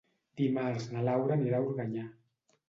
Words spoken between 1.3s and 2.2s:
anirà a Organyà.